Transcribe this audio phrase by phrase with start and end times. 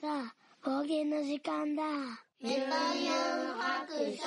[0.00, 1.82] さあ、方言の時間だ。
[2.40, 3.14] メタユン
[3.58, 4.24] 白書。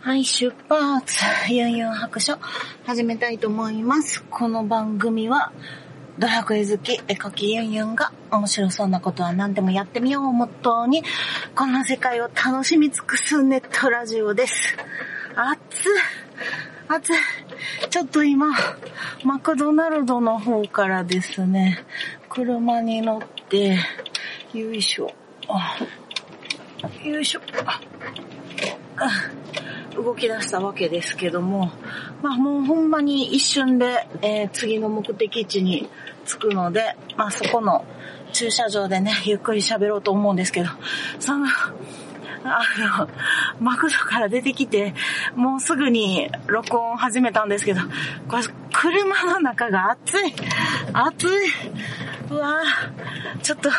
[0.00, 1.52] はい、出発。
[1.52, 2.38] ユンユン白書。
[2.86, 4.24] 始めたいと思います。
[4.30, 5.52] この番組は、
[6.18, 11.02] ドラクエ好き、絵描きユンユンが面白そうなことは何でもやってみようをモットーに、
[11.54, 14.76] この世界を楽しみ尽くすネットラジオです。
[15.34, 15.56] 暑
[16.88, 17.12] 暑い。
[17.90, 18.46] ちょっと今、
[19.24, 21.84] マクドナルドの方からですね、
[22.30, 23.78] 車に乗って、
[24.54, 25.12] よいしょ。
[27.04, 27.40] よいしょ。
[28.96, 29.10] あ
[29.96, 31.72] 動き出したわけですけども、
[32.22, 35.88] まあもうほんまに一瞬で、えー、次の目的地に
[36.26, 37.84] 着くので、まあそこの
[38.32, 40.68] 駐車場でね、ゆっくり喋ろうと思うんですけど、
[41.18, 41.46] その、
[42.44, 42.62] あ
[42.98, 43.08] の、
[43.60, 44.94] マクドから出てきて、
[45.34, 47.80] もうすぐに録音始めたんですけど、
[48.28, 50.34] これ、車の中が暑い。
[50.92, 51.30] 暑い。
[52.30, 53.70] うわぁ、ちょっと、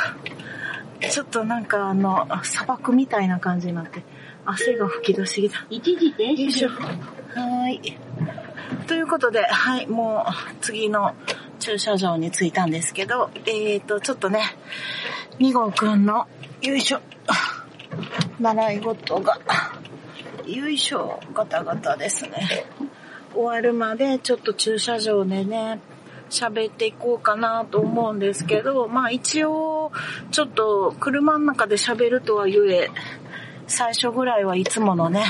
[1.09, 4.01] ちょっとなんかあの、砂漠みたいな感じになって、
[4.49, 5.65] 汗が吹き出しぎた。
[5.69, 6.41] 一時停止。
[6.41, 6.69] よいしょ。
[6.69, 7.81] はい。
[8.87, 11.13] ということで、はい、もう次の
[11.59, 14.41] 駐車場に着いたんですけど、えーと、ちょっとね、
[15.39, 16.27] 2号くんの、
[16.61, 17.01] よいしょ。
[18.39, 19.37] 習い事が、
[20.45, 22.65] よいしょ、ガタガタですね。
[23.33, 25.81] 終わるまでちょっと駐車場でね、
[26.29, 29.91] 喋っていこうかなと思うんですけど、まあ一応、
[30.31, 32.89] ちょっと車の中で喋るとは言え、
[33.67, 35.25] 最初ぐらいはいつものね、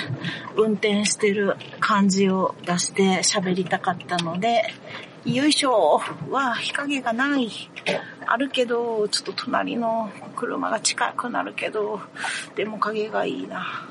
[0.55, 4.63] 運転してる感じを出して喋りたかったので、
[5.25, 5.99] よいしょ
[6.29, 7.49] は日陰がない。
[8.27, 11.99] あるけど、ちょっと隣の車が近くなるけど、
[12.55, 13.87] でも影がいいな。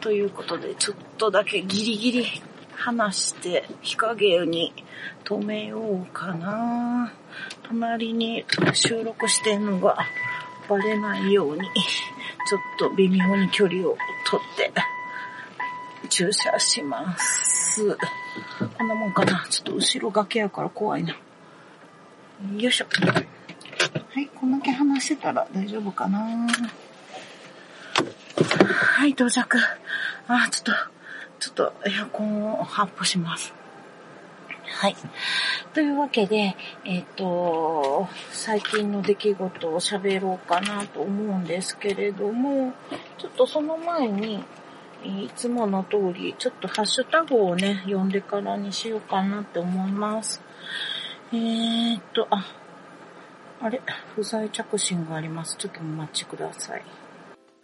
[0.00, 2.26] ということで、ちょっとだけギリギリ
[2.76, 4.72] 離して日陰に
[5.24, 7.12] 止めようかな。
[7.64, 9.98] 隣に収録してんのが
[10.68, 11.68] バレないように、
[12.46, 14.72] ちょっと微妙に距離を取って
[16.08, 17.98] 駐車します。
[18.78, 19.46] こんなもんかな。
[19.50, 21.16] ちょっと後ろ崖やから怖いな。
[22.56, 22.86] よいしょ。
[22.86, 26.46] はい、こんだけ話してたら大丈夫かな。
[28.38, 29.58] はい、到着。
[30.28, 30.72] あ、ちょっと、
[31.40, 33.52] ちょっとエアコンを発布します。
[34.68, 34.96] はい。
[35.74, 42.72] というわけで、えっ、ー、と、最近の出来事を喋ろうかなと思うんですけれども、
[43.18, 44.44] ちょっとその前に、
[45.04, 50.42] いつもの通り、ちょっとハッシュタグをね、読んでからにしようかなって思います。
[51.32, 52.44] えーっと、あ、
[53.60, 53.80] あれ、
[54.14, 55.56] 不在着信があります。
[55.56, 56.82] ちょっとお待ちください。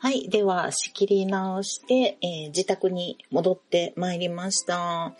[0.02, 0.28] はい。
[0.28, 5.14] では、仕切り直して、えー、自宅に戻ってまいりました。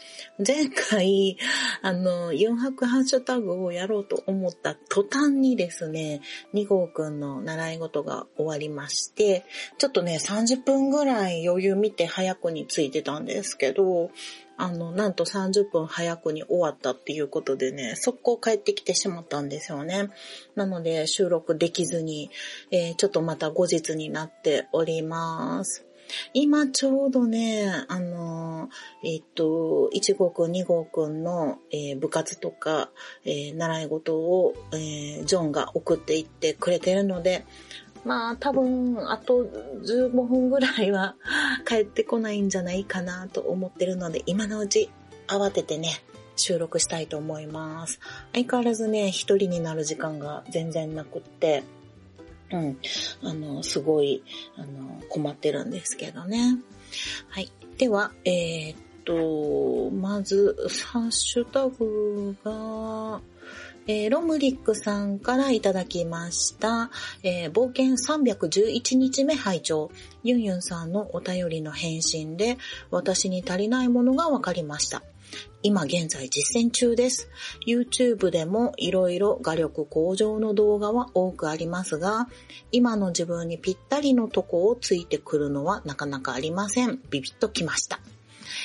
[0.45, 1.37] 前回、
[1.83, 6.21] あの、4泊ハッシュタグをやろうと思った途端にですね、
[6.53, 9.47] 2号くんの習い事が終わりまして、
[9.79, 14.11] ちょっとね、30分ぐらい余裕見て早くについてたんですけど、
[14.57, 20.11] あの、なんと30分早くに終わったっていうことでね、速攻帰ってきてしまったんですよね。
[20.55, 22.31] なので収録できずに、
[22.71, 25.85] えー、ちょっとまた後日になっております。
[26.35, 28.69] 今ちょうどね、あの、
[29.03, 32.91] えっと、1号くん、2号くんの、えー、部活とか、
[33.25, 37.45] えー、習い事を、えー、ジョンが送っていってくれてるので、
[38.05, 41.15] まあ多分あと15分ぐらいは
[41.67, 44.91] 帰ってこないんじゃないかなと思ってるので今のうち
[45.29, 46.03] 慌ててね
[46.37, 48.01] 収録したいと思います。
[48.33, 51.63] 相変わらずね一人になる時間が全然なくって
[52.53, 52.79] うん、
[53.23, 54.23] あの、すごい、
[54.57, 56.59] あの、困ってるんですけどね。
[57.29, 57.51] はい。
[57.79, 60.55] では、えー、っと、まず、
[60.87, 63.21] ハッシュタグが、
[63.87, 66.91] えー、ロムリックさんからいただきました。
[67.23, 69.91] えー、冒険311日目拝聴
[70.23, 72.59] ユンユンさんのお便りの返信で、
[72.91, 75.03] 私に足りないものが分かりました。
[75.63, 77.29] 今現在実践中です。
[77.67, 82.29] YouTube でも色々画力向上の動画は多くありますが、
[82.71, 86.99] 今の自分にぴったりのとこをついてくるのはなかなかありません。
[87.11, 88.01] ビビッときました。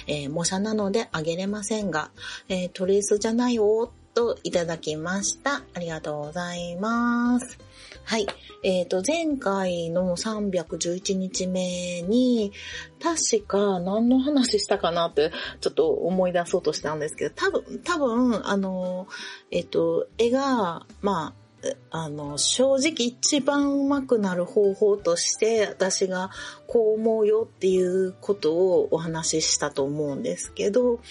[0.07, 2.12] えー、模写なのであげれませんが、
[2.50, 5.62] えー、トレースじゃないよといただきました。
[5.75, 7.60] ありがとうございます。
[8.04, 8.25] はい。
[8.64, 12.52] えっ、ー、と、前回の311日目に、
[13.00, 15.31] 確か何の話したかなって、
[15.62, 19.08] ちょっと思い出そうとしたんですけど、多分、多分、あの、
[19.52, 26.31] えっ、ー、と、絵が、まあ、あの、正直一番うまくなる方法として、私が
[26.66, 31.02] こう思うよっていうことをお話ししたと思うんですけど、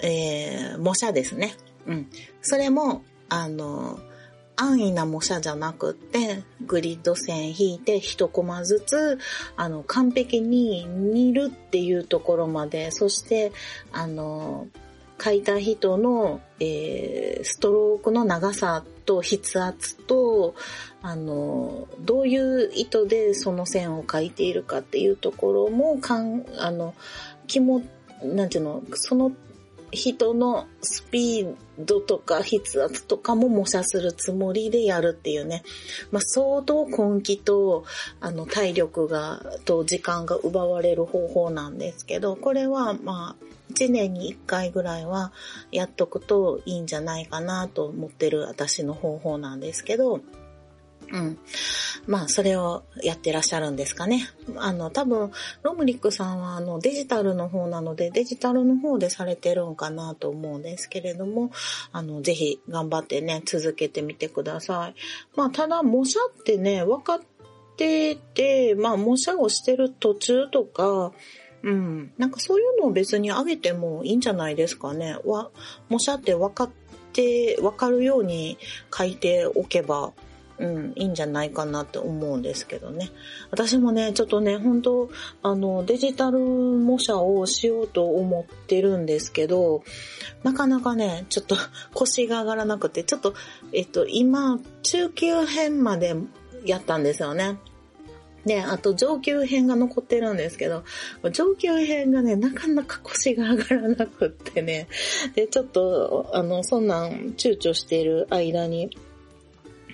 [0.00, 1.54] えー、模写ですね。
[1.86, 2.08] うん。
[2.42, 3.98] それも、あの、
[4.56, 9.18] 安易な模写じゃなくって、グリッド線引いて一コマずつ、
[9.56, 13.52] あの、完璧に煮るっていうところまで、そして、
[13.92, 14.68] あの、
[15.22, 20.54] 書いた人の、えー、ストロークの長さと筆圧と、
[21.02, 26.94] あの、どういう意図でその線を書いているかっていうところも、かん、あの、
[27.46, 27.82] 気も、
[28.22, 29.32] なんていうの、その
[29.94, 35.62] 人のスピードとか筆圧とかも模写するつもりでやるっていうね。
[36.10, 37.84] まあ、相当根気と、
[38.20, 45.32] あの、体力が、と時間が奪われる方法なんですけど、これは、まあ、1年に1回ぐらいは
[45.72, 50.20] やっとくといいんじゃないかなと思ってる私の方法なんですけど、
[51.12, 51.38] うん。
[52.06, 54.28] まあ、それをやってらっしゃるんですかね。
[54.56, 55.30] あの、多分、
[55.62, 61.50] ロムリックさんは、あの、デジタルの方なので、デジタルの方でされてるんかなと思うんですけれども、
[61.92, 64.94] あの、ぜひ頑張ってね、続けてみてください。
[65.36, 67.20] まあ、ただ、模写ってね、分かっ
[67.76, 71.12] てて、まあ、模写をしてる途中とか、
[71.64, 72.12] うん。
[72.18, 75.16] なんかそういうのを別にあげてもいいんじゃないですかね。
[75.24, 75.50] わ、
[75.88, 76.70] 模写って分かっ
[77.14, 78.58] て、分かるように
[78.96, 80.12] 書いておけば、
[80.58, 83.10] うん、いいんじゃないかなって思うんですけどね。
[83.50, 85.10] 私もね、ちょっとね、本当
[85.42, 89.82] あの、デジタル模写をしようと思ってるんですけど、
[90.42, 91.56] なかなかね、ちょっと
[91.92, 93.34] 腰が上がらなくて、ちょっと、
[93.72, 96.14] えっと、今、中級編まで
[96.64, 97.58] やったんですよね。
[98.46, 100.84] で、あと上級編が残ってるんですけど、
[101.32, 104.88] 上級編がね、なかなか腰が上がらなくってね、
[105.34, 108.90] で、ちょっと、あの、そんなん躊躇している間に、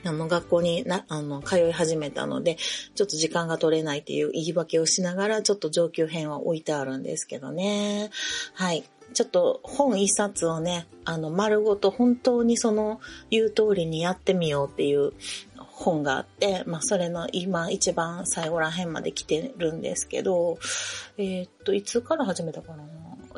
[0.05, 2.57] あの、学校にな、あの、通い始めたので、
[2.95, 8.11] ちょっと時間が取れないっていう言い訳をしながら、ちょっと上級編は置いてあるんですけどね。
[8.55, 8.85] はい。
[9.13, 15.13] ちょっと本一冊をね、あの、丸ごと本当にその言う通りにやってみようっていう
[15.57, 20.59] 本があって、まあ、それの今一番最後ら辺まで来てるんですけど、
[21.19, 22.85] えー、っと、いつから始めたかな？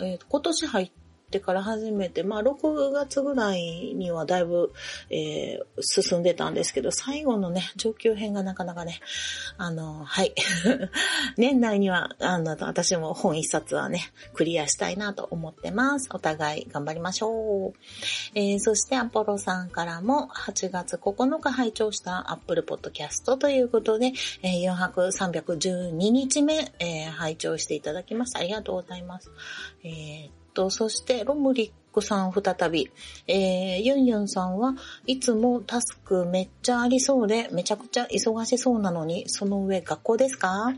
[0.04, 1.01] えー、今年入って
[1.32, 4.70] ってから始めて、まあ6月ぐらいにはだいぶ、
[5.08, 9.00] えー、進んでたんですけど、最後のね、上級編がなかなかね、
[9.56, 10.34] あの、はい。
[11.38, 16.10] 年内には、あの、私も本一冊はね、クリアしたいなと思ってます。
[16.12, 17.72] お互い頑張りましょう。
[18.34, 24.12] えー、そしてアポロさんからも8月9日拝聴したアップルポッドキャストということで、
[24.42, 28.40] えー、4泊312日目、えー、拝聴していただきました。
[28.40, 29.30] ありがとうございます。
[29.82, 32.90] えーと、そしてロムリックさん再び、
[33.26, 34.74] えー、ユンユンさんは
[35.06, 40.72] いつもタスクめっちゃありそうでめちゃくちゃ忙しそうなのに、その上学校ですか？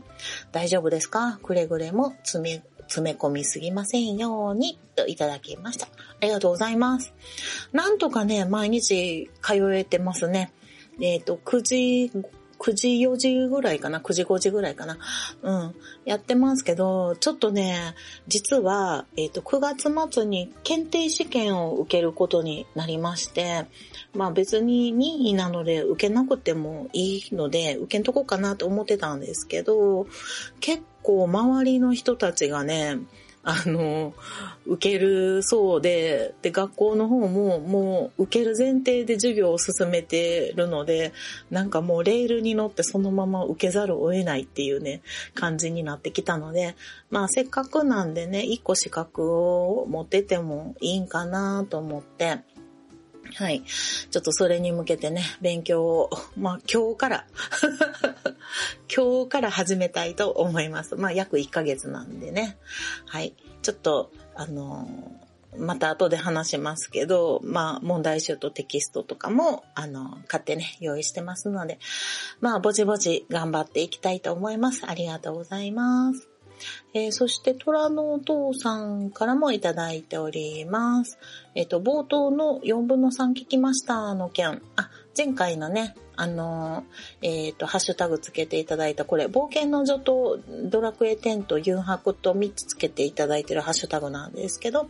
[0.51, 1.39] 大丈夫ですか？
[1.41, 5.87] くれぐれも詰め、詰め込みすぎませんように、といただきました。
[5.87, 5.89] あ
[6.21, 7.13] りがとうございます。
[7.71, 10.51] なんとかね、毎日通えてますね。
[11.01, 12.11] えっ、ー、と、9時
[12.59, 14.97] 9時4時ぐらいかな ?9 時5時ぐらいかな？
[15.41, 15.75] うん。
[16.05, 17.95] やってますけど、ちょっとね、
[18.27, 23.65] 実は、えっ、ー、と、9月末に検定試験を受けることになりまして、
[24.13, 30.07] まあ別に任意なので受けなくてもいいので、受けんとこかなと思ってたんですけど、
[30.59, 32.97] 結構周りの人たちがね、
[33.47, 34.15] あの、
[34.65, 41.13] 受けるそうで、で、学校の方ももう受ける前提で授業を進めてるので、
[41.51, 45.03] なんかもうレールに乗ってそのまま受けざるを得ないっていうね、
[45.35, 46.75] 感じになってきたので、
[47.11, 52.39] まあせっかくなんでね、一個資格を持っててもいいんかなと思って、
[53.33, 53.63] はい。
[53.63, 57.25] ちょっとそれに向けてね、勉強を、 まあ今日から
[58.93, 60.95] 今日から始めたいと思います。
[60.95, 62.57] まあ約1ヶ月なんでね。
[63.07, 63.35] はい。
[63.61, 64.87] ちょっと、あの
[65.57, 71.79] また後で話しますけど、まあ、問題集とテキストとかも、あの、買ってね、用意してますので、
[72.41, 74.81] まあ、ぼちぼち頑張っていきたいと思います。
[74.85, 76.34] ありがとうございます。
[76.93, 81.17] えー、そして、虎のお父さんからもいただいております。
[81.53, 84.61] えっ、ー、と、冒頭の4分の3聞きましたの件。
[84.75, 86.83] あ、前回のね、あの、
[87.21, 94.89] えっ、ー、と、ハッシュタグつけていただいた、これ、冒険の女とドラクエ10と誘白と3つつけていただいてるハッシュタグなんですけど、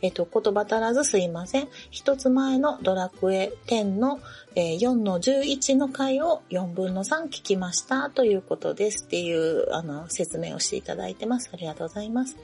[0.00, 1.68] えっ、ー、と、言葉足らずすいません。
[1.90, 4.20] 一つ前のドラクエ10の、
[4.54, 11.50] えー、4の11の回を4分の3聞きましたということですっていう、あの、説明をしていただいてます。
[11.52, 12.36] ありがとうございます。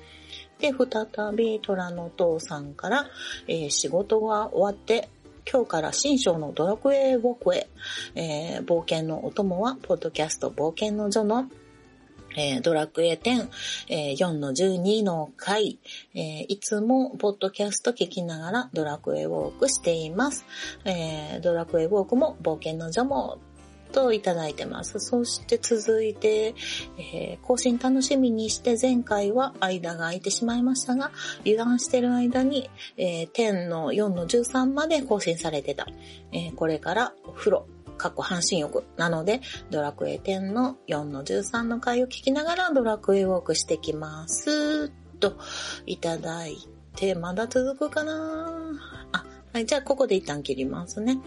[0.58, 3.06] で、再び虎の父さんから、
[3.46, 5.08] えー、仕事が終わって
[5.50, 7.68] 今日から新章のドラクエウォークへ、
[8.14, 11.50] えー、冒険のお供は、ポッドキャスト冒険の女の
[12.36, 13.48] えー、ドラクエ10、
[13.88, 15.78] えー、4の12の回、
[16.14, 20.44] えー、いつもポッドキャスト聞きながらドラクエウォークしています。
[20.84, 23.38] えドラクエウォークも冒険の女も
[23.88, 25.00] といただいてます。
[25.00, 26.54] そして続いて、
[26.98, 35.86] えー、更新楽しみにして前回は間が空いてしまいましたが、油断してる間に、えー、10の4の13まで更新されてた。
[36.32, 37.66] えー、これからお風呂、
[37.98, 39.40] 過去半身浴なので、
[39.70, 44.88] ドラクエ10の4の13の回を聞きながらドラクエウォークしてきます。
[45.18, 45.36] と、
[45.84, 46.56] いただい
[46.94, 48.72] て、まだ続くかな
[49.12, 51.18] あ、はい、じゃあここで一旦切りますね。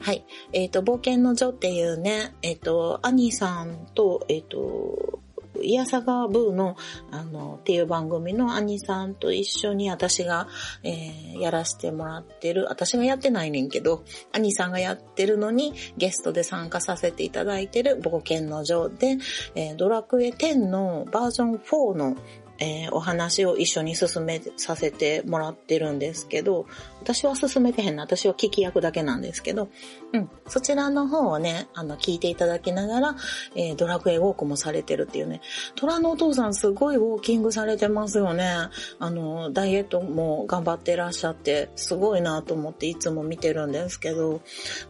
[0.00, 0.24] はい。
[0.52, 5.20] えっ、ー、と、冒険の女っていうね、えっ、ー、と、アニーさんと、えっ、ー、と、
[5.62, 6.76] イヤサガブーの、
[7.10, 10.48] あの、っていう番組のアニさんと一緒に私が、
[10.82, 19.18] えー、やらせてもらってる、私がやってないねんけど、アニさんがやってるのにゲストで参加させていただいてる冒険の女で、
[19.54, 22.16] えー、ドラクエ10のバージョン4の
[22.58, 26.66] えー、お話を一緒に進めさせてもらってるんですけど、
[27.00, 28.02] 私は進めてへんな。
[28.02, 29.68] 私は聞き役だけなんですけど、
[30.12, 30.30] うん。
[30.48, 33.16] そちらの方をね、あの、聞いていただきながら、
[33.54, 35.40] えー、ドラクエウォークもされてるっていうね。
[35.76, 38.68] 虎のお父さんすごいウォーキングされてますよね。
[38.98, 44.40] あの、ダイエットも頑張ってらっしゃって、すごいなと思っていつも見てるんですけど、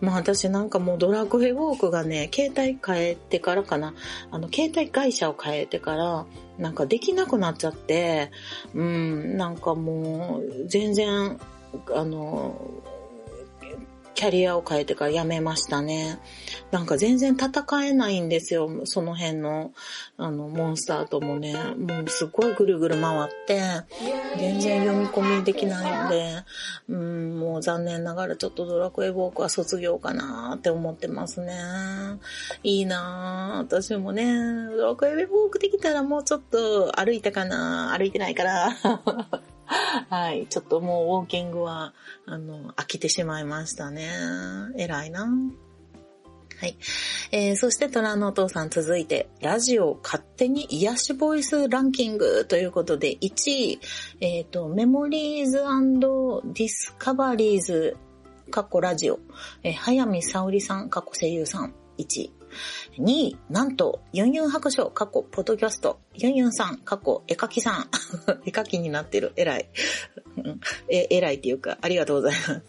[0.01, 3.95] まあ私なんかもうドラクエウォークがね、携帯変えてからかな。
[4.31, 6.27] あの、携帯会社を変えてから、
[6.59, 8.31] なんかできなくなっちゃって、
[8.75, 11.39] うん、なんかもう、全然、
[11.95, 12.61] あの、
[14.19, 16.19] キャリアを変えてから辞めましたね。
[16.73, 18.69] なんか全然戦えないんですよ。
[18.83, 19.71] その辺の、
[20.17, 21.55] あの、モンスターともね。
[21.55, 23.61] もうすごいぐるぐる回って、
[24.37, 26.45] 全然読み込みできないので、
[26.89, 31.55] うん、もう残念ながらちょっとドラクエウォークは卒業かなって思ってますね。
[32.65, 34.25] いいな私もね、
[34.77, 38.77] ドラクエウォークできたらもうちょっと歩いたかな歩いてないから。
[40.09, 40.47] はい。
[40.49, 41.95] ちょっともうウォーキングは、
[42.27, 44.09] あの、飽きてしまいましたね。
[44.77, 45.29] 偉いな。
[46.61, 46.77] はい。
[47.31, 53.81] えー、そして虎のお父さん続いて、ラジオ勝手に癒しボイスランキングということで、1位、
[54.21, 57.97] えっ、ー、と、メモリーズディスカバリーズ、
[58.51, 59.21] カッコラジオ、
[59.63, 62.38] えー、早見沙織さん、カッコ声優さん、1位。
[62.99, 67.89] 2位、なんと、ユンユン白書、過去、ポッドキャスト、ユンユンさん、過去、絵描きさん。
[68.45, 69.33] 絵描きになってる。
[69.37, 69.69] 偉い。
[70.89, 72.63] 偉いっていうか、ありがとうございます。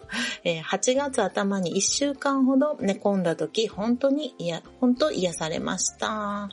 [0.44, 6.50] えー、8月頭に1週間ほど寝込んだ時、本当に、いや、本当癒されました。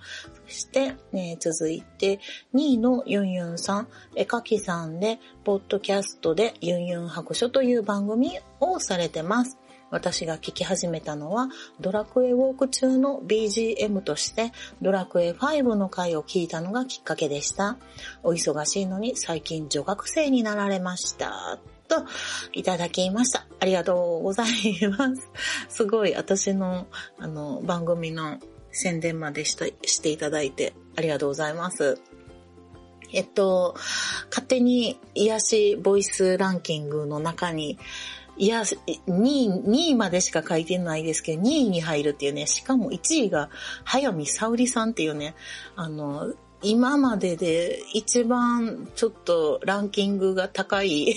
[0.46, 2.20] そして、ね、続いて、
[2.54, 9.58] 2位のユンユンさん、絵描きさんで、ポッドキャストでユンユン白書という番組をされてます。
[9.90, 11.48] 私が聞き始めたのは、
[11.80, 14.52] ドラクエウォーク中の BGM として、
[14.82, 17.76] ドラクエ5の回を聞いたのがきっかけでした。
[18.22, 21.58] お忙しいのに最近女学生になられました。
[21.88, 22.04] と、
[22.52, 23.46] いただきました。
[23.60, 24.48] ありがとうござい
[24.98, 25.28] ます。
[25.68, 26.86] すごい、私の、
[27.18, 28.38] あの、番組の
[28.72, 31.98] 宣伝までしたしていただいて、ありがとうございます。
[33.12, 33.74] えっと、
[34.30, 37.78] 勝手に癒しボイスランキングの中に、
[38.38, 38.76] いや、2
[39.06, 43.50] 位、2位までしか書いてないですけど、2位に入るっていうね、しかも1位が、
[43.84, 45.34] 早見沙織さんっていうね、
[45.74, 51.14] あの、今までで一番ちょっとランキングが高い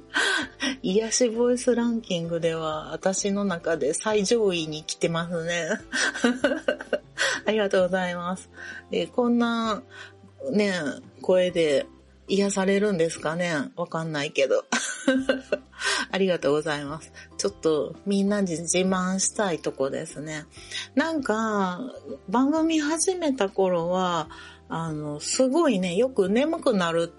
[0.82, 5.68] 癒しボイスランキングでは私の中で最上位に来てますね。
[7.46, 8.50] ありがとうございます。
[9.12, 9.82] こんな
[10.50, 10.74] ね、
[11.20, 11.86] 声で
[12.30, 13.52] 癒されるんですかね？
[13.76, 14.64] わかんないけど。
[16.12, 17.12] ありがとうございます。
[17.36, 20.44] ちょっとみんなに自慢したいとこですね。
[20.94, 21.80] なんか、
[22.28, 24.28] 番組始めた頃は、
[24.68, 27.12] あの、すごいね、よく眠くなる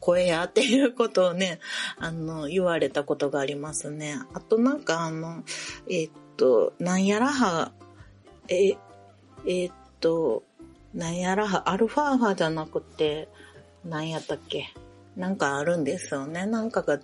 [0.00, 1.60] 声やっていうことをね、
[1.98, 4.18] あの、言われたことがありますね。
[4.32, 5.44] あとなんかあの、
[5.88, 7.72] えっと、なんやらは、
[8.48, 8.76] え、
[9.46, 10.42] えっと、
[10.92, 13.28] なんやらは、アルファーファじゃなくて、
[13.84, 14.72] なんやったっけ？
[15.16, 16.44] なんかあるんですよね。
[16.46, 16.98] なんかが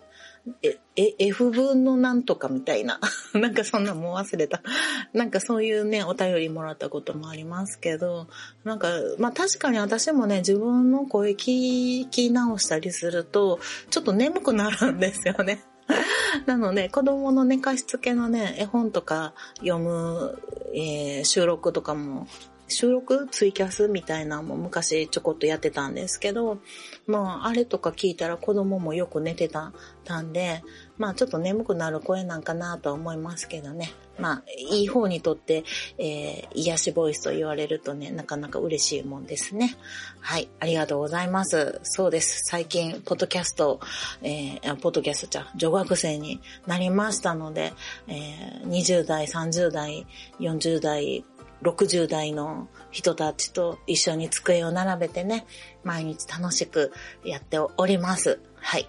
[0.63, 2.99] え、え、F 分のなんとかみたいな。
[3.35, 4.63] なんかそんなもう忘れた。
[5.13, 8.27] なんかそういうね、お便りもらったこともありますけど、
[8.65, 13.61] なんか、まあ確かに私もね、自分の声聞き直したりすると、
[13.91, 15.63] ちょっと眠くなるんですよね。
[16.47, 20.43] なので、子供の寝かしつけのね、絵本とか読む、
[20.75, 22.27] えー、収録とかも
[22.71, 26.59] 収録ツイキャスみたいなのも昔ちょこっとやってたんですけど、
[27.07, 29.73] まあ、あれとか聞いたら子供もよく寝てた、
[30.05, 30.63] たんで、
[30.99, 33.93] まあ、ちょっと眠くなる声なんかなとは思いますけどね。
[34.19, 35.65] まあ、いい方にとって、
[35.99, 39.77] えー、癒しボイスと言われるとね、なかなか嬉しいもんですね。
[40.21, 41.81] はい、ありがとうございます。
[41.83, 42.45] そうです。
[42.45, 43.81] 最近、ポッドキャスト、
[44.23, 47.73] えー、ポッドキャストじゃ、女学生になりましたので、
[48.07, 50.07] えー、20代、30代、
[50.39, 51.25] 40代、
[51.63, 55.47] 60代の人たちと一緒に机を並べてね、
[55.85, 56.93] 毎日楽しく
[57.25, 58.41] やっております。
[58.57, 58.89] はい。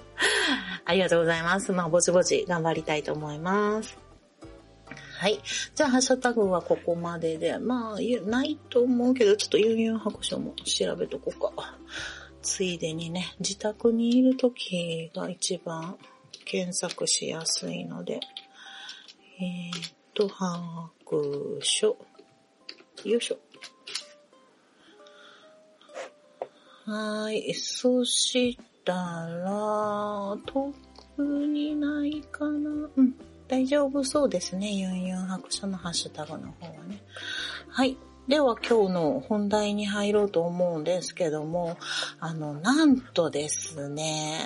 [0.84, 1.72] ありがとうございます。
[1.72, 3.98] まあ、ぼちぼち頑張りたいと思います。
[5.18, 5.40] はい。
[5.74, 7.58] じゃあ、ハッシュタグはここまでで。
[7.58, 11.78] まあ、ないと思うけど、ちょっとユンユン白書も調べとこうか。
[12.42, 15.96] ついでにね、自宅にいるときが一番
[16.44, 18.20] 検索しやすいので、
[19.40, 20.28] えー、っと、
[21.06, 21.96] 白書。
[23.04, 23.38] よいしょ。
[26.90, 27.54] はい。
[27.54, 32.90] そしたら、特にないかな。
[32.96, 33.14] うん。
[33.46, 34.72] 大丈夫そうですね。
[34.72, 37.00] ユンユン白書のハッシュタグの方はね。
[37.68, 37.96] はい。
[38.26, 41.78] では今日の本題に入ろうと思うんですけども、
[42.18, 44.40] あの、なんとですね、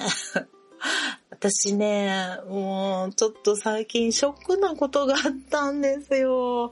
[1.41, 5.21] 私ね、もうちょっと最近ショックなことがあっ
[5.51, 6.71] たんですよ。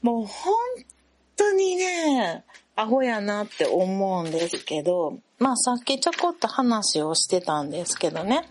[0.00, 0.54] もう本
[1.36, 2.42] 当にね、
[2.74, 8.48] アホやなって思うんですけど、まあさっきちょこっと話をしてたんですけどね。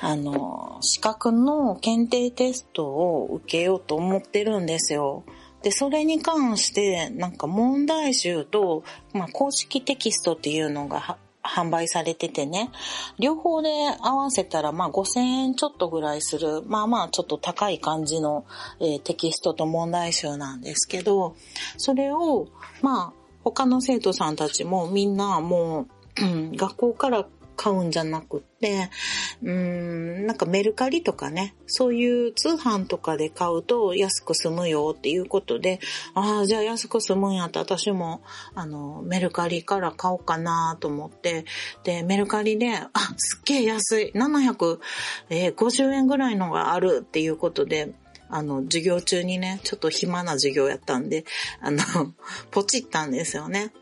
[0.00, 5.24] あの、資格の検定テストを受けようと思ってるんですよ。
[5.60, 12.70] で、それに関して、なんか問題集と、まあ、公式テキストっていうのが販売されててね、
[13.18, 13.68] 両方で
[14.00, 18.44] 合わせたらまあ5000円ちょっとぐらいする、まあまあちょっと高い感じの、
[18.80, 21.36] えー、テキストと問題集なんですけど、
[21.76, 22.48] それを
[22.82, 25.86] まあ他の生徒さんたちもみんなも
[26.20, 27.26] う、うん、学校から
[27.60, 28.88] 買うんじゃなくって、
[29.42, 35.78] うん、なんかメルカリとかね、そういう通販とかで買うと安く済むよっていうことで、
[36.14, 38.22] ああ、じゃあ安く済むんやったら私も、
[38.54, 41.44] あの、メルカリから買おうかなと思って、
[41.84, 47.92] で、メルカリで、あ、すっげえ安い、750円ぐらいのがあるっていうことで、
[48.30, 51.26] あの、授業中にね、ちょっと暇な授業やったんで、
[51.60, 51.82] あの、
[52.50, 53.74] ポチったんですよね。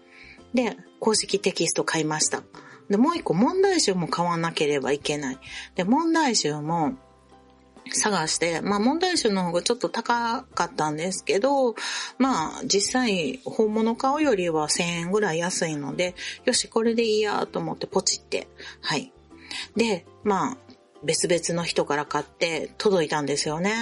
[0.52, 2.42] で、公式テキスト買いました。
[2.88, 5.38] で、もう一個問題集も買わなければいけない。
[5.74, 6.94] で、問題集も
[7.92, 11.74] 探して、まあ問題集の方がちょっと高かったんですけど、
[12.18, 18.48] まあ実際本物買うよりは1000円ぐらい安いので、よし、これでいいやと思ってポチって、
[18.80, 19.12] はい。
[19.76, 20.56] で、まあ
[21.04, 23.74] 別々の人から買って届いたんですよね。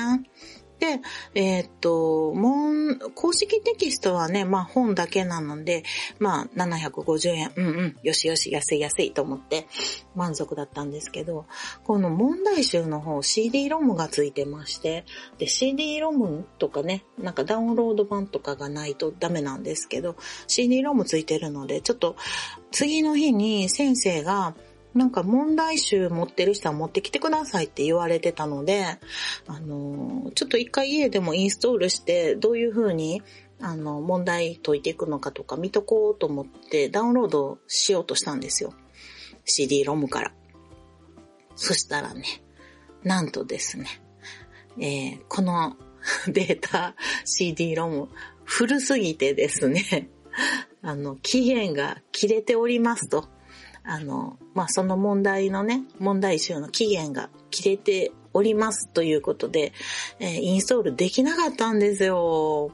[0.79, 1.01] で、
[1.35, 2.67] えー、っと、も、
[3.15, 5.85] 公式テキストはね、まあ本だけなので、
[6.19, 9.67] まあ750円、うんうん、よしよし、安い安いと思って
[10.15, 11.47] 満足だったんですけど、
[11.85, 15.05] この問題集の方 CD ロムがついてまして、
[15.39, 22.17] で CD ロムとかね、なんかダウンロード版とかがないとダメなんですけど、CD ロムついてるので、ちょっと
[22.71, 24.55] 次の日に先生が、
[24.97, 28.99] なんか問題集持ってる人は持ってきてくださいって言われてたので、
[29.47, 33.23] あの、ちょっと一回家でもインストールして、どういう風に、
[33.61, 38.73] あの、問題解いていくのかとか見とこうと思ってダウンロードしようとしたんですよ。
[39.45, 40.33] CD ロムから。
[41.57, 42.25] そしたらね、
[43.03, 43.87] なんとですね、
[44.79, 45.77] えー、この
[46.29, 48.09] データ CD ロム
[48.45, 50.09] 古すぎてですね、
[50.81, 53.29] あの、期限が切れておりますと。
[53.87, 59.73] あの、まあ、その問題のね、問題集の期限が切れておりますということで、
[60.19, 62.73] えー、インストールできなかったんですよ。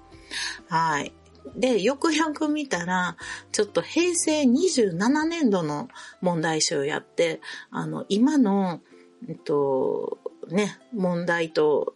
[0.68, 1.12] はい。
[1.56, 3.16] で、よくよく見たら、
[3.52, 5.88] ちょっと平成27年度の
[6.20, 8.80] 問題集をやって、あの、今の、
[9.28, 11.94] えっと、ね、問題と、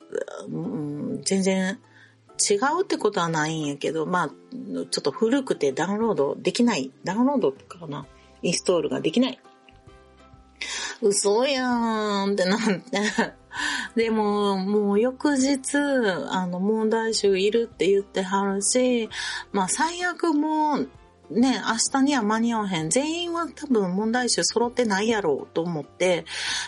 [0.49, 1.79] うん、全然
[2.39, 6.93] 違うってことはないんやけど、まあ、ちょっと古くてダウンロードできない。
[7.05, 8.07] ダウンロードかな？
[8.47, 9.39] インストールができない。
[11.03, 13.35] 嘘やーんってなって。
[13.97, 19.09] でも、もう翌日、あの、問題集いるって言ってはるし、
[19.53, 20.89] まあ最悪もう、
[21.31, 22.91] ね、明日には間に合わへん。
[22.91, 26.25] 全員は多分問題集揃ってないやろうと思って、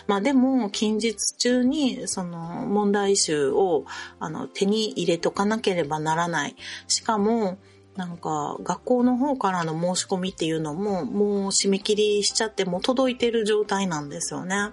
[0.07, 2.37] まあでも近日中にその
[2.67, 3.85] 問題集を
[4.19, 6.55] あの手に入れとかなければならない。
[6.87, 7.57] しかも、
[7.99, 14.69] なんか、学校の方からの申し込みっていうのも、もう締め切りしちゃって、もう届いてる状態なんですよね。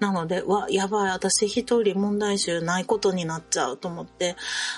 [0.00, 4.36] なので、わ、やばい、私一人問題集ないことになっちゃうと思って、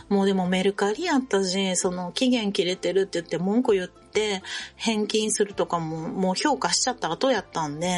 [0.09, 4.42] もうでもメルカリやったし、その期限切れてるって言って文句言って、
[4.75, 7.88] 返金するとかも、もう評価しちゃった後やったんで、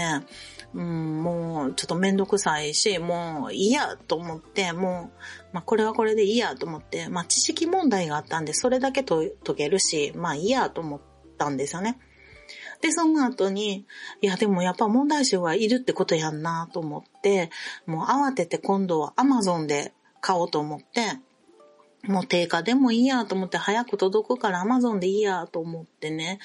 [0.75, 11.01] うん、もうちょっとめんどくさいし、もういいやと思って、もう、まあこれはこれでいいやと思って、まあ知識問題があったんで、それだけ解けるし、まあいいやと思っ
[11.39, 11.99] たんですよね。
[12.81, 13.87] で、その後に、
[14.21, 17.51] いやでもやっぱ問題集はいるってことやんなと思って、
[17.87, 21.19] もう慌てて今度は Amazon で買おうと思って、
[22.05, 26.39] もう定価でもいいやと思って早く届くから Amazon でいいやと思ってね、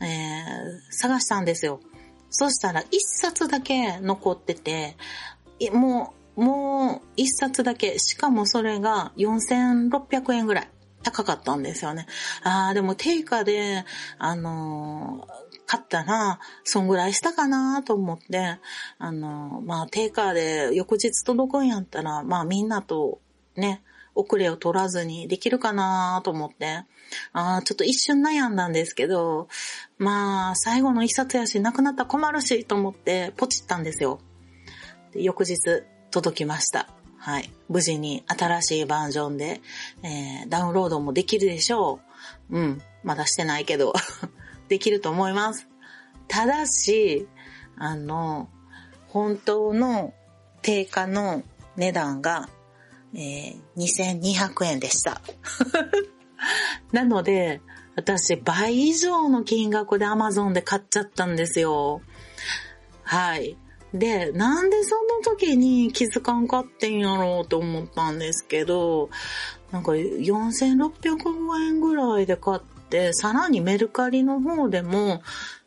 [0.00, 1.80] えー、探したんですよ。
[2.30, 4.96] そしたら一冊だけ残ってて、
[5.72, 7.98] もう、もう一冊だけ。
[7.98, 10.70] しかもそれが4600円ぐらい。
[11.02, 12.06] 高かったんですよね。
[12.42, 13.84] ああ、でも定価で、
[14.18, 18.58] あのー、買ったら、そんぐらいしたかなと思って、
[18.98, 23.20] あのー、まあ定価で翌日届くんやったら、まあみんなと
[23.56, 23.82] ね、
[24.18, 26.84] 遅れを取らずにできるかなと思って、
[27.32, 29.46] あちょっと一瞬悩んだんですけど、
[29.96, 34.18] まあ、最後の一冊やし、なくなったら困るし、と思って、ポチったんですよ。
[35.12, 36.88] で翌日、届きました。
[37.16, 37.50] はい。
[37.68, 39.60] 無事に新しいバージョンで、
[40.02, 42.00] えー、ダウンロードもできるでしょ
[42.50, 42.58] う。
[42.58, 42.82] うん。
[43.04, 43.92] まだしてないけど、
[44.68, 45.68] できると思います。
[46.26, 47.28] ただし、
[47.76, 48.48] あの、
[49.06, 50.12] 本当の
[50.62, 51.44] 定価の
[51.76, 52.48] 値段が
[53.14, 55.20] えー、2200円でした。
[56.92, 57.60] なので、
[57.96, 62.00] 私倍以上の金額で Amazon で買っちゃったんですよ。
[63.02, 63.56] はい。
[63.92, 69.10] で、なんでその時に気づかんかってんやろうと思ったんですけど、
[69.72, 75.22] なんか4605円ぐらいで買って、さらにメルカリの方でも、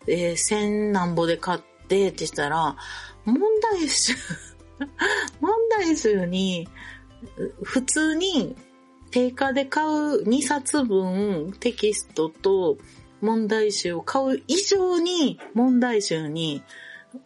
[0.08, 2.78] えー、1000何ぼで買ってってしたら、
[3.26, 4.14] 問題集
[5.42, 6.68] 問題集に
[7.64, 8.56] 普通に
[9.12, 12.78] 定価で買う2冊分テキストと
[13.22, 16.64] 問題集を買う以上に問題集に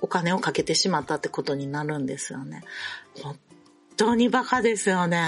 [0.01, 2.63] お金をかけてしまったってことになるんですよね。
[3.21, 3.39] 本
[3.95, 5.23] 当にバカですよね。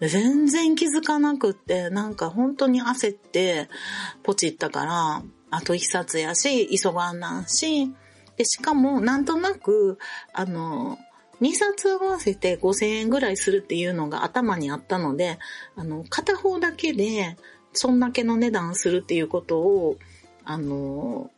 [0.00, 3.68] 全然気づかなくって、なんか本当に焦って
[4.22, 7.92] ポチったから、あと一冊やし、急がんなんし、
[8.36, 9.98] で、しかもなんとなく、
[10.32, 10.98] あの、
[11.40, 15.38] 2冊合わせて5000円ぐらいするっていうのが頭にあったので、
[15.76, 17.36] あの、片方だけで、
[17.72, 19.96] そんだけの値段するっていうことを、
[20.44, 21.30] あの、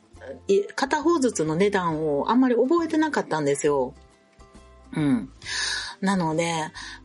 [0.74, 3.94] 片方ずつの値段をあんまり覚えてなかったんですよ。
[4.96, 5.30] うん。
[6.00, 6.54] なので、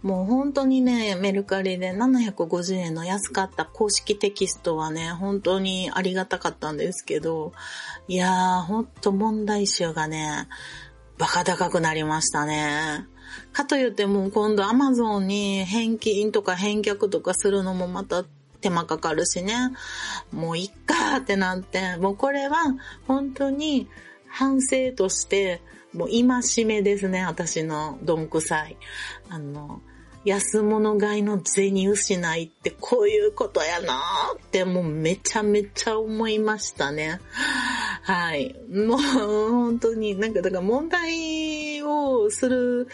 [0.01, 7.51] もう本当にね、メルカリで750円の安かった公式テキストはね、本当にありがたかったんですけど、
[8.07, 10.47] いやー、ほんと問題集がね、
[11.17, 13.05] バカ高くなりましたね。
[13.53, 18.23] かといってもう今度アマゾンに返金とか返却とかするのもまた
[18.61, 19.55] 手間かかるしね。
[20.31, 22.57] もういっかってなって、もうこれは
[23.07, 23.87] 本当に
[24.27, 25.61] 反省として、
[25.93, 28.75] もう今しめですね、私のどんくさい。
[29.29, 29.81] あの、
[30.25, 37.21] 安物買いの銭失いってこういうことやなーってもうめちゃめちゃ思いましたね。
[38.01, 38.55] はい。
[38.73, 42.87] もう本当になんかだから問題をする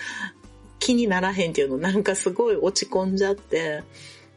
[0.79, 3.83] 気にならへんっていうのなんかすごい落ち込んじゃって、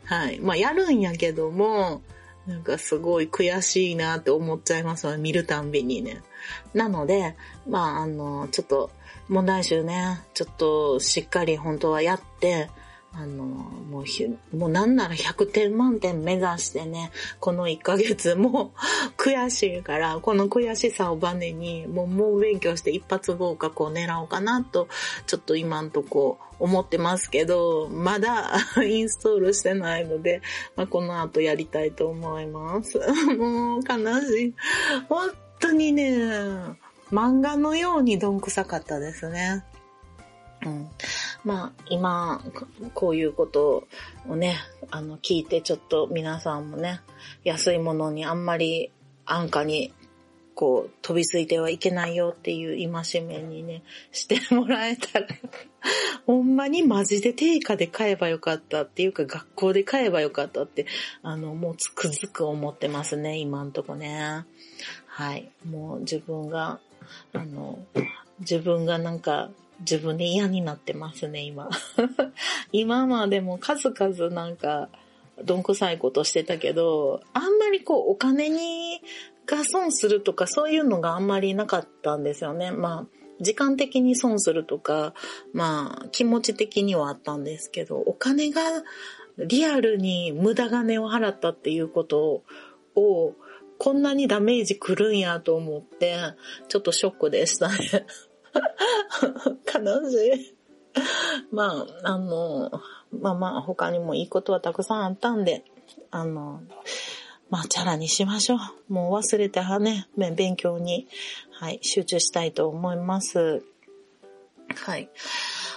[0.05, 0.39] はい。
[0.39, 2.01] まあやるんやけども、
[2.47, 6.23] なんかすごい悔しいなって思っちゃいますわ見るたんびにね。
[6.75, 7.35] なので、
[7.69, 8.91] まああの、ちょっと
[9.29, 12.69] 問題集ね、ちょっとしっかり本当はやって、
[13.17, 18.73] あの、もうひ、もうなんなら100点満点目指してね、この1ヶ月も
[19.17, 24.89] 悔しいから、この悔しさをバネに、もう猛勉強して一発合格を狙おうかなと、
[25.27, 28.53] ちょっと今んとこ思ってますけど、まだ
[28.85, 30.43] インストールしてないので、
[30.75, 32.99] まあ、この後やりたいと思います。
[33.39, 34.55] もう悲しい。
[35.09, 36.19] 本当にね、
[37.13, 39.65] 漫画のようにどんくさかったですね。
[40.67, 40.89] うん。
[41.45, 42.43] まあ、今、
[42.95, 43.87] こういうこと
[44.29, 44.57] をね、
[44.91, 47.01] あの、聞いて、ちょっと皆さんもね、
[47.45, 48.91] 安いものにあんまり
[49.27, 49.93] 安価に、
[50.55, 55.27] こう、飛びついてはいけないよっていう戒めにね、 してもらえたら
[56.27, 60.87] ほんまにマジで定価で買えばよかったっていうか、学校で買えばよかったって、
[61.23, 64.47] あの、もうつくづく思ってますね、今んとこね。
[65.07, 65.51] はい。
[65.69, 66.81] もう自分が、
[67.35, 67.85] あの、
[68.41, 71.69] 自分がなんか、自分で嫌になってますね、今。
[72.73, 74.89] 今までも数々なんか、
[75.43, 79.01] どんくさいことしてたけど、あんまりこうお金に
[79.47, 82.71] が損するとかそういうのがあんまりなかったんですよね。
[82.71, 83.07] まあ、
[83.41, 85.15] 時間的に損するとか、
[85.53, 88.63] まあ、気持ち的にはあったんですけど、お金が
[89.39, 92.43] リアルに無駄金を払ったっていうこと
[92.95, 93.35] を、
[93.79, 96.17] こんなにダメージ来るんやと思って、
[96.69, 98.07] ちょっとショックでしたね。
[99.73, 100.15] 悲し
[100.51, 100.55] い。
[101.51, 102.71] まあ、あの、
[103.21, 105.65] まあまあ、他にもいいことはたくさんあったんで、
[106.11, 106.63] あの、
[107.51, 108.93] まあ、チャラにしましょう。
[108.93, 111.09] もう忘れてはね、勉強に、
[111.53, 113.65] はい、集中したいと思います。
[114.75, 115.09] はい。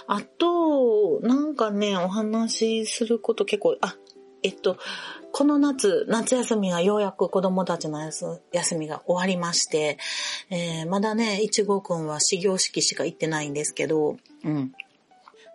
[0.06, 3.96] あと、なんかね、お話しすること結構、あ、
[4.42, 4.78] えっと、
[5.32, 8.00] この夏、夏休みがようやく子供たちの
[8.52, 9.98] 休みが終わりまして、
[10.50, 14.72] えー、まだね、いちごくんは始業式しか行ってないんですけど、うん。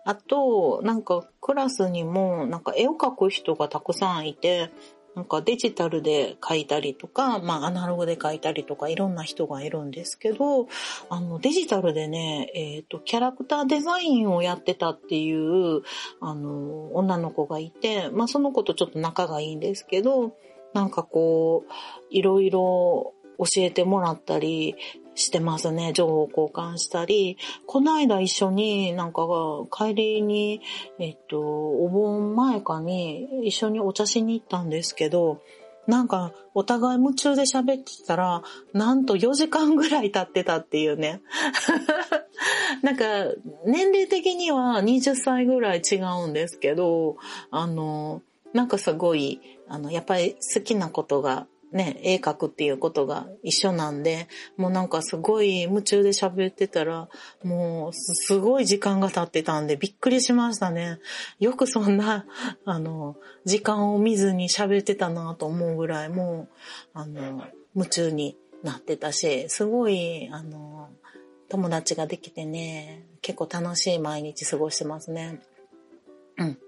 [0.06, 4.70] あと、なんかクラスにもなんか絵を描く人がたくさんいて、
[5.14, 10.66] なんかデジタルで書いたりとか、まあアナログで書いたりとかいろんな人がいるんですけど、
[11.08, 15.82] あのデジタルでね、えっ、ー、と、キャラクターデザインをやってたっていう、
[16.20, 20.36] あの、女の子がいて、まあその子とちょっと仲がいいんですけど、
[20.72, 21.72] なんかこう、
[22.10, 24.76] いろいろ教えてもらったり
[25.14, 25.92] してますね。
[25.92, 27.38] 情報交換したり。
[27.66, 29.22] この間一緒になんか
[29.70, 30.60] 帰りに、
[30.98, 35.40] えっと、お盆前かに一緒にお茶しに行ったんですけど、
[35.86, 41.20] なんかお互い夢中で喋ってたら、なんと4時間ぐらい経ってたっていうね。
[42.82, 43.04] なんか
[43.66, 47.16] 年齢的には20歳ぐらい違うんですけど、
[47.50, 48.22] あの、
[48.52, 57.08] なんかすごい、あの、やっぱり好きなことがね、絵描くっていうことが一緒なんで、もうなんかすごい夢中で喋ってたら、
[57.42, 61.00] もうすごい時間が経ってたんでびっくりしましたね。
[61.40, 62.26] よくそんな、
[62.64, 66.54] あの、時間を見ずに喋ってたなと思うぐらい、もう、
[66.94, 67.42] あの、
[67.74, 70.90] 夢中になってたし、すごい、あの、
[71.48, 75.40] 友達ができてね、結構楽しい毎日過ごしてますね。
[76.38, 76.58] うん。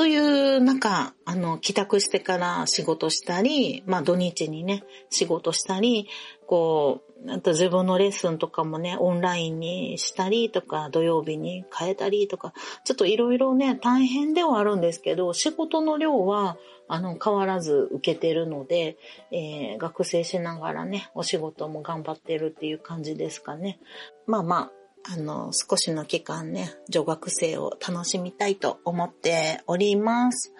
[0.00, 6.08] という中、あの、帰宅してから仕事したり、まあ土日にね、仕事したり、
[6.46, 12.54] こう、あと自分のレッスンとかもね、オンラインにしたりとか、土曜日に変えたりとか、
[12.86, 16.56] ちょっといろいろね、大変ではあるんですけど、仕事の量は、
[16.88, 18.96] あの、変わらず受けてるので、
[19.30, 23.78] えー、学生しながらね、お仕事も頑張ってるっていう感じですかね。
[24.26, 30.52] まあまあ、あの、少しの期間ね、女学生を楽しみたいと思っております。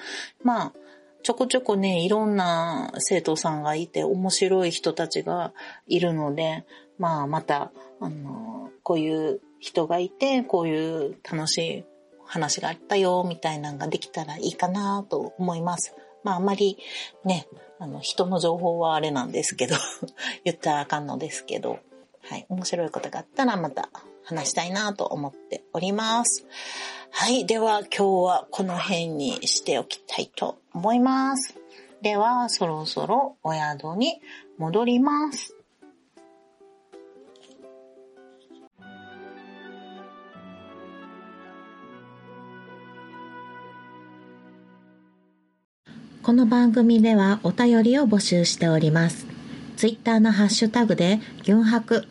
[0.43, 0.73] まあ、
[1.23, 5.53] ちょこちょこね、いろんな生徒さんがいて面白い人たちが
[5.87, 6.65] いるので、
[6.99, 11.85] まあまた、あの、こういう人がいて、こういう楽しい
[12.25, 15.95] 話があったよ、みたいなのができたらいいかなと思います。
[16.25, 16.79] まああまり
[17.25, 17.47] ね、
[17.79, 19.77] あの、人の情報はあれなんですけど
[20.45, 21.79] 言ったらあかんのですけど、
[22.23, 23.91] はい、面白いことがあったらまた
[24.31, 26.47] 話したいなと思っております。
[27.11, 27.47] はい。
[27.47, 31.57] では今日はこの辺にしておきたいと思います。
[32.01, 34.21] ではそろそろお宿に
[34.57, 35.57] 戻ります。
[46.23, 49.27] この番組ではお便りを募集しております。
[49.77, 52.07] ツイッターのハッシュタグで、ギュンハク、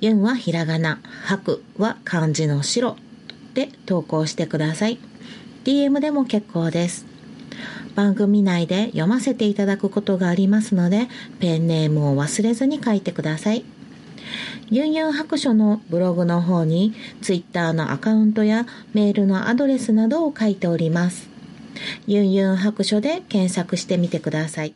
[0.00, 2.96] ユンはひらがな、白は漢字の白
[3.54, 4.98] で投稿してください。
[5.64, 7.06] DM でも結構です。
[7.94, 13.64] 番組内で読ませていただくことがありますので、ペンネームを忘れずに書いてください。
[14.70, 21.28] ユンユン白書のブログの方に Twitter のアカウントやメールのアドレスなどを書いております。
[22.06, 24.74] ユンユン白書で検索してみてください。